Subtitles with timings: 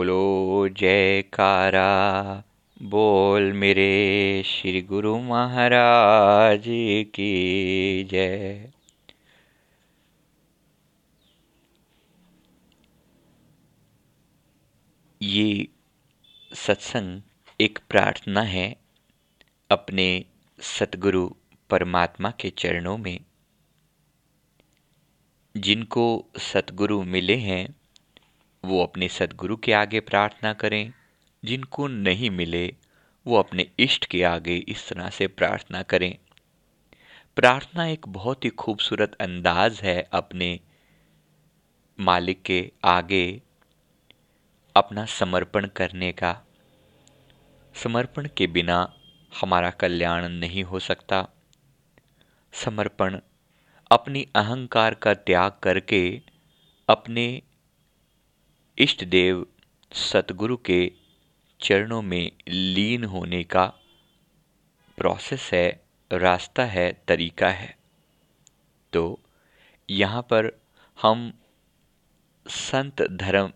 [0.00, 2.42] बोलो जयकारा,
[2.82, 6.64] बोल मेरे श्री गुरु महाराज
[7.14, 8.70] की जय।
[15.22, 15.68] ये
[16.54, 17.22] सत्संग
[17.60, 18.76] एक प्रार्थना है
[19.70, 20.24] अपने
[20.60, 21.28] सतगुरु
[21.70, 23.20] परमात्मा के चरणों में।
[25.56, 27.79] जिनको सतगुरु मिले हैं
[28.64, 30.92] वो अपने सदगुरु के आगे प्रार्थना करें,
[31.44, 32.76] जिनको नहीं मिले,
[33.26, 36.18] वो अपने इष्ट के आगे इस तरह से प्रार्थना करें।
[37.36, 40.60] प्रार्थना एक बहुत ही खूबसूरत अंदाज है अपने
[42.00, 43.42] मालिक के आगे
[44.76, 46.40] अपना समर्पण करने का।
[47.74, 48.94] समर्पण के बिना
[49.40, 51.28] हमारा कल्याण नहीं हो सकता।
[52.52, 53.20] समर्पण
[53.90, 56.20] अपनी अहंकार का त्याग करके
[56.88, 57.42] अपने
[58.80, 59.46] इष्ट देव
[59.92, 60.92] सतगुरु के
[61.60, 63.66] चरणों में लीन होने का
[64.96, 67.78] प्रोसेस है, रास्ता है, तरीका है।
[68.92, 69.20] तो
[69.90, 70.60] यहाँ पर
[71.02, 71.32] हम
[72.48, 73.52] संत धर्म,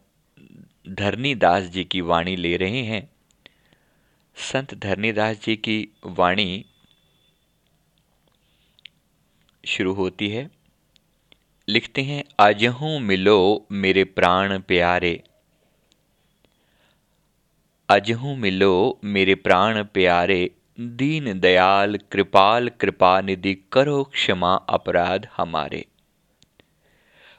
[0.89, 3.11] धरनीदास जी की वाणी ले रहे हैं।
[4.37, 6.65] संत धरनीदास जी की वाणी
[9.65, 10.64] शुरू होती है।
[11.69, 15.23] लिखते हैं, अजहू मिलो मेरे प्राण प्यारे।
[17.89, 25.87] अजहू मिलो मेरे प्राण प्यारे। दीन दयाल कृपाल कृपा निधि करो क्षमा अपराध हमारे।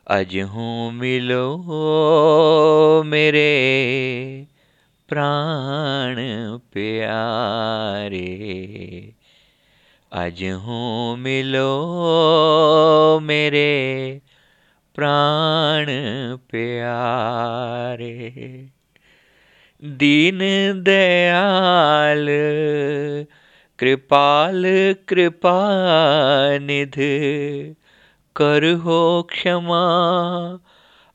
[0.08, 1.64] अजहू मिलो
[3.06, 3.52] मेरे
[5.08, 6.16] प्राण
[6.58, 8.26] प्यारे।
[10.16, 11.70] अज हूँ मिलो
[13.20, 14.22] मेरे
[14.96, 15.86] प्राण
[16.38, 18.20] प्यारे।
[19.84, 20.40] दीन
[20.84, 22.26] दयाल,
[23.80, 24.64] कृपाल
[25.10, 25.60] कृपा
[26.58, 26.96] निध
[28.36, 29.84] कर हो क्षमा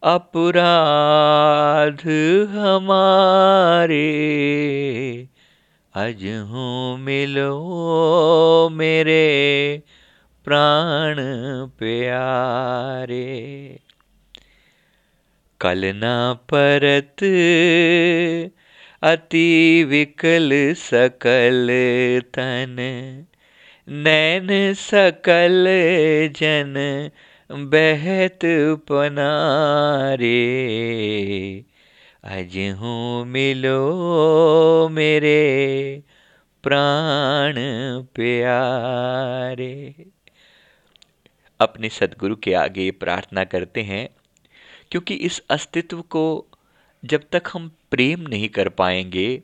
[0.03, 2.01] अपराध
[2.51, 4.07] हमारे।
[5.95, 9.83] अज हूँ मिलो मेरे
[10.45, 11.17] प्राण
[11.67, 13.27] प्यारे।
[15.61, 17.25] कल न परत
[19.03, 21.69] अति विकल सकल
[22.25, 22.77] तन,
[23.89, 25.67] नैन सकल
[26.37, 27.11] जन
[27.53, 28.41] बहत
[28.89, 30.41] पनारे।
[32.25, 36.03] अज हूँ मिलो मेरे
[36.63, 37.55] प्राण
[38.15, 40.05] प्यारे।
[41.61, 44.09] अपने सदगुरु के आगे प्रार्थना करते हैं,
[44.91, 46.47] क्योंकि इस अस्तित्व को
[47.05, 49.43] जब तक हम प्रेम नहीं कर पाएँगे,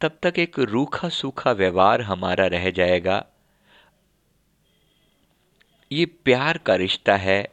[0.00, 3.26] तब तक एक रूखा सूखा व्यवहार हमारा रह जाएगा।
[5.92, 7.48] ये प्यार का रिश्ता है,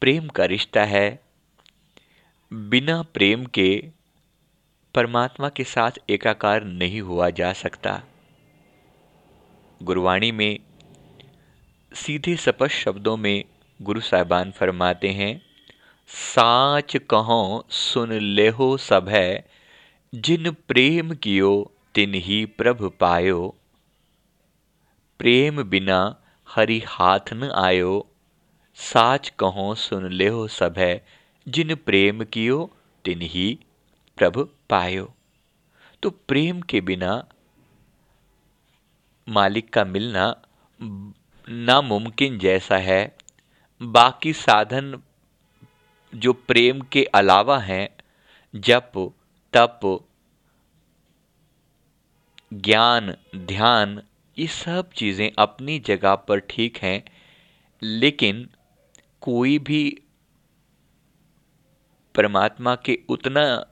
[0.00, 1.29] प्रेम का रिश्ता है
[2.52, 3.88] बिना प्रेम के
[4.94, 8.02] परमात्मा के साथ एकाकार नहीं हुआ जा सकता।
[9.82, 10.58] गुरवाणी में
[11.92, 13.44] सीधे स्पष्ट शब्दों में
[13.82, 15.42] गुरु साहबान फरमाते हैं,
[16.06, 19.46] साच कहो, सुन लेहो सब है
[20.14, 23.54] जिन प्रेम कियो तिन ही प्रभ पायो।
[25.18, 26.16] प्रेम बिना
[26.48, 28.06] हरि हाथ न आयो,
[28.74, 31.19] साच कहो, सुन लेहो सब है
[31.50, 32.58] जिन प्रेम कियो
[33.04, 33.46] तिन ही
[34.18, 34.38] प्रभ
[34.70, 35.12] पायो।
[36.02, 37.12] तो प्रेम के बिना
[39.28, 40.26] मालिक का मिलना
[41.48, 43.02] नामुमकिन जैसा है।
[43.80, 45.00] बाकी साधन
[46.12, 47.88] जो प्रेम के अलावा हैं,
[48.54, 48.92] जप,
[49.54, 49.80] तप,
[52.52, 54.00] ज्ञान, ध्यान,
[54.36, 57.02] ये सब चीज़ें अपनी जगह पर ठीक हैं,
[57.82, 58.48] लेकिन
[59.22, 59.82] कोई भी
[62.14, 63.66] परमात्मा के उतना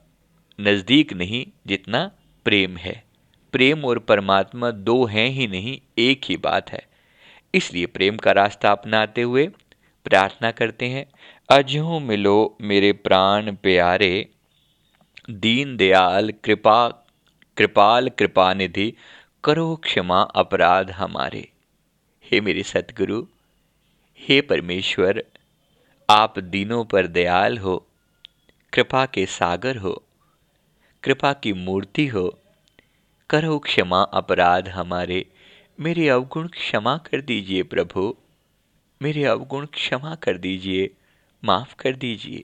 [0.61, 2.11] नज़दीक नहीं जितना
[2.45, 3.03] प्रेम है।
[3.51, 6.87] प्रेम और परमात्मा दो हैं ही नहीं, एक ही बात है।
[7.53, 9.47] इसलिए प्रेम का रास्ता अपनाते हुए
[10.05, 11.05] प्रार्थना करते हैं,
[11.49, 14.27] अजहू मिलो मेरे प्राण प्यारे,
[15.29, 16.87] दीन दयाल कृपा,
[17.57, 18.93] कृपाल कृपा निधि
[19.43, 21.49] करो क्षमा अपराध हमारे।
[22.31, 23.25] हे मेरे सतगुरु,
[24.19, 25.23] हे परमेश्वर,
[26.09, 27.85] आप दीनों पर दयाल हो
[28.73, 30.03] कृपा के सागर हो,
[31.03, 32.39] कृपा की मूर्ति हो,
[33.29, 35.25] करो क्षमा अपराध हमारे।
[35.79, 38.15] मेरे अवगुण क्षमा कर दीजिए प्रभु,
[39.01, 40.89] मेरे अवगुण क्षमा कर दीजिए,
[41.43, 42.43] माफ़ कर दीजिए।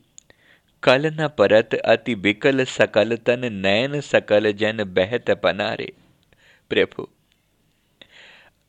[0.84, 5.94] कल न परत अति बिकल सकल तन नयन सकल जन बहत पनारे।
[6.70, 7.08] प्रभु,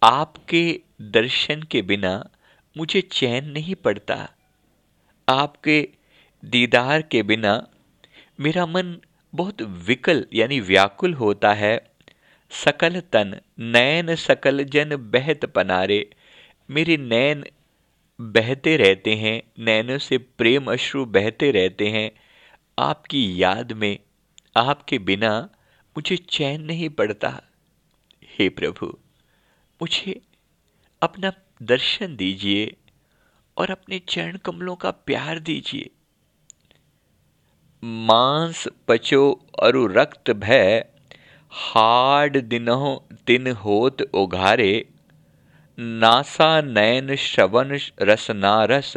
[0.03, 2.31] आपके दर्शन के बिना
[2.77, 4.29] मुझे चैन नहीं पड़ता।
[5.29, 5.89] आपके
[6.45, 7.69] दीदार के बिना
[8.41, 9.01] मेरा मन
[9.35, 11.91] बहुत विकल यानी व्याकुल होता है।
[12.51, 16.11] सकल तन नैन सकल जन बहत पनारे।
[16.71, 17.45] मेरे नैन
[18.21, 22.11] बहते रहते हैं नैनों से प्रेम अश्रु बहते रहते हैं।
[22.79, 23.99] आपकी याद में,
[24.57, 25.49] आपके बिना
[25.97, 27.43] मुझे चैन नहीं पड़ता।
[28.39, 28.87] हे प्रभु,
[29.83, 30.21] मुझे
[31.03, 31.33] अपना
[31.63, 32.75] दर्शन दीजिए
[33.57, 35.91] और अपने चरण कमलों का प्यार दीजिए।
[37.83, 39.23] मांस पचो
[39.63, 40.85] अरु रक्त भय
[41.53, 42.97] हाड दिनों
[43.27, 44.73] दिन होत उघारे,
[45.79, 48.93] नासा नयन श्रवण रसनारस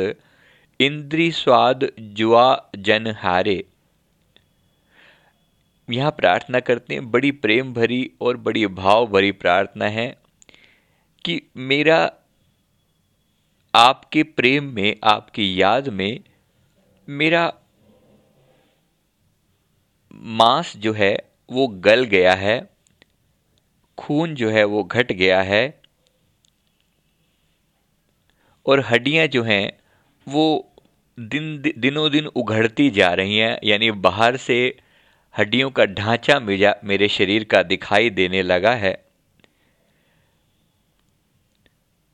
[0.80, 2.48] इंद्री स्वाद जुआ
[2.78, 3.64] जन हारे।
[5.88, 10.08] यहाँ प्रार्थना करते हैं, बड़ी प्रेम भरी और बड़ी भाव भरी प्रार्थना है
[11.26, 12.02] कि मेरा
[13.74, 16.20] आपके प्रेम में, आपकी याद में
[17.08, 17.52] मेरा
[20.22, 21.18] मांस जो है,
[21.52, 22.70] वो गल गया है,
[23.98, 25.82] खून जो है, वो घट गया है,
[28.66, 29.80] और हड्डियाँ जो हैं,
[30.28, 30.72] वो
[31.20, 34.78] दिन, दिनों दिन उघड़ती जा रही हैं, यानी बाहर से
[35.38, 39.06] हड्डियों का ढांचा मेरा मेरे शरीर का दिखाई देने लगा है।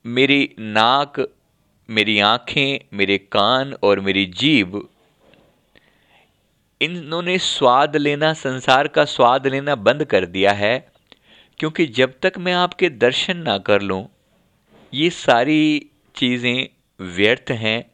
[0.06, 1.28] मेरी नाक,
[1.90, 4.88] मेरी आँखें, मेरे कान और मेरी जीभ
[6.80, 10.88] इन्होंने स्वाद लेना, संसार का स्वाद लेना बंद कर दिया है,
[11.60, 14.06] क्योंकि जब तक मैं आपके दर्शन ना कर लूँ,
[14.92, 16.68] ये सारी चीज़ें
[17.00, 17.84] व्यर्थ हैं,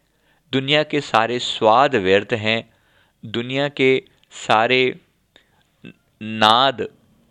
[0.53, 2.71] दुनिया के सारे स्वाद व्यर्थ हैं,
[3.25, 4.03] दुनिया के
[4.33, 4.83] सारे
[6.21, 6.87] नाद,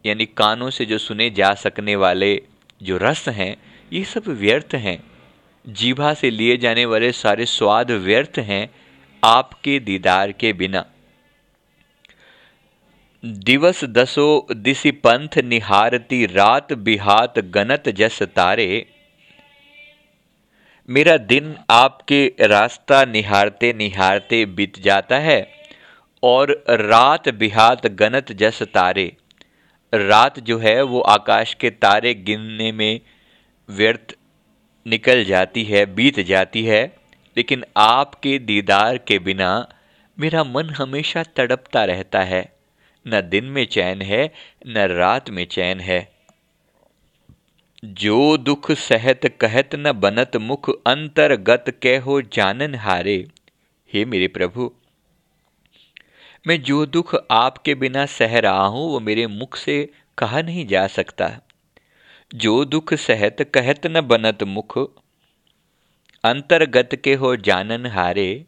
[0.06, 2.42] यानी कानों से जो सुने जा सकने वाले
[2.84, 3.56] जो रस हैं,
[3.92, 4.98] ये सब व्यर्थ हैं।
[5.66, 8.68] जीभा से लिए जाने वाले सारे स्वाद व्यर्थ हैं
[9.24, 10.86] आपके दीदार के बिना।
[13.24, 18.86] दिवस दसो दिसी पंथ निहारती रात बिहात गनत जस तारे।
[20.90, 25.46] मेरा दिन आपके रास्ता निहारते निहारते बीत जाता है,
[26.24, 29.06] और रात बिहात गनत जस तारे।
[29.94, 33.00] रात जो है वो आकाश के तारे गिनने में
[33.70, 34.16] व्यर्थ
[34.86, 36.82] निकल जाती है, बीत जाती है,
[37.38, 39.52] लेकिन आपके दीदार के बिना
[40.18, 42.61] मेरा मन हमेशा तड़पता रहता है।
[43.06, 44.32] न दिन में चैन है,
[44.68, 46.12] न रात में चैन है।
[47.84, 53.28] जो दुख सहत कहत न बनत मुख अंतरगत कह हो जानन हारे।
[53.94, 54.72] हे मेरे प्रभु,
[56.48, 60.88] मैं जो दुख आपके बिना सह रहा हूँ वो मेरे मुख से कहा नहीं जा
[60.88, 61.30] सकता।
[62.34, 64.78] जो दुख सहत कहत न बनत मुख
[66.24, 68.46] अंतर्गत के हो जानन हारे।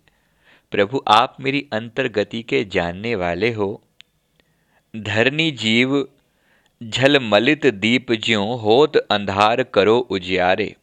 [0.72, 3.83] प्रभु, आप मेरी अंतर्गति के जानने वाले हो।
[4.96, 6.08] धरनी जीव,
[6.84, 10.76] झल मलित दीप ज्यों होत अंधार करो उजियारे।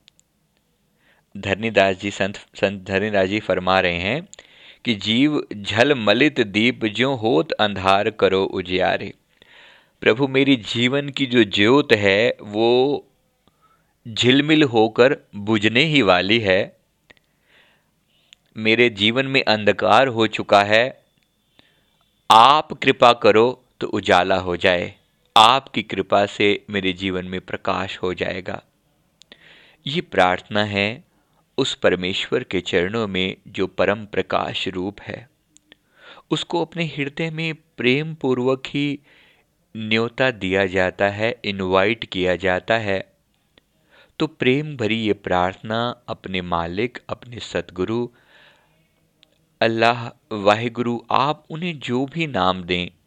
[1.37, 4.29] धरनीदास जी संत संत धरनीदास जी फरमा रहे हैं
[4.85, 9.15] कि जीव, झल मलित दीप ज्यों होत अंधार करो उजियारे।
[10.01, 13.07] प्रभु मेरी जीवन की जो ज्योत है, वो
[14.09, 16.77] झिलमिल होकर बुझने ही वाली है।
[18.57, 21.05] मेरे जीवन में अंधकार हो चुका है।
[22.31, 24.95] आप कृपा करो तो उजाला हो जाए।
[25.37, 28.63] आपकी कृपा से मेरे जीवन में प्रकाश हो जाएगा।
[29.87, 31.05] ये प्रार्थना है
[31.59, 35.29] उस परमेश्वर के चरणों में जो परम प्रकाश रूप है।
[36.31, 38.99] उसको अपने हृदय में प्रेम पूर्वक ही
[39.77, 43.13] न्योता दिया जाता है इनवाइट किया जाता है।
[44.19, 48.09] तो प्रेम भरी ये प्रार्थना अपने मालिक, अपने सतगुरु
[49.61, 53.00] अल्लाह, वाहिगुरु, आप उन्हें जो भी नाम दें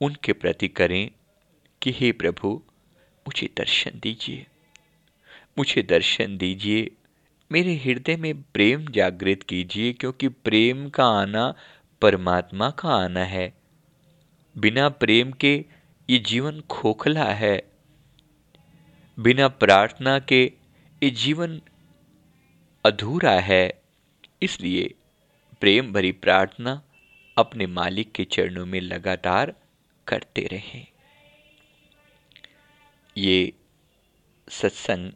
[0.00, 1.10] उनके प्रति करें
[1.82, 2.62] कि हे प्रभु,
[3.28, 4.46] मुझे दर्शन दीजिए।
[5.58, 6.90] मुझे दर्शन दीजिए।
[7.52, 11.54] मेरे हृदय में प्रेम जागृत कीजिए, क्योंकि प्रेम का आना
[12.02, 13.52] परमात्मा का आना है।
[14.58, 15.64] बिना प्रेम के
[16.10, 17.62] ये जीवन खोखला है।
[19.18, 20.52] बिना प्रार्थना के
[21.02, 21.60] ये जीवन
[22.84, 23.82] अधूरा है।
[24.42, 24.94] इसलिए
[25.60, 26.82] प्रेम भरी प्रार्थना
[27.38, 29.54] अपने मालिक के चरणों में लगातार
[30.08, 30.86] करते रहें।
[33.16, 33.52] ये
[34.48, 35.12] सत्संग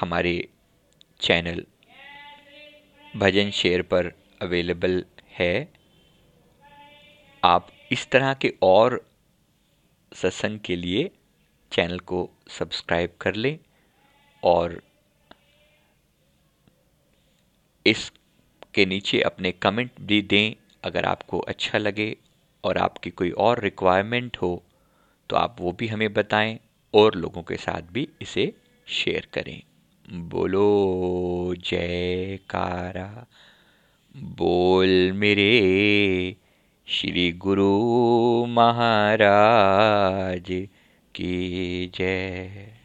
[0.00, 0.36] हमारे
[1.20, 1.64] चैनल
[3.16, 5.68] भजन शेयर पर अवेलेबल है।
[7.42, 9.00] आप इस तरह के और
[10.12, 11.10] सत्संग के लिए
[11.72, 13.58] चैनल को सब्सक्राइब कर लें
[14.42, 14.80] और
[17.86, 20.54] इसके नीचे अपने कमेंट भी दें।
[20.84, 22.16] अगर आपको अच्छा लगे
[22.66, 24.62] और आपकी कोई और रिक्वायरमेंट हो
[25.30, 26.58] तो आप वो भी हमें बताएँ
[26.94, 28.52] और लोगों के साथ भी इसे
[28.86, 29.62] शेयर करें।
[30.28, 33.26] बोलो, जयकारा।
[34.16, 36.36] बोल मेरे
[36.86, 40.68] श्री गुरु महाराज
[41.14, 42.75] की जय।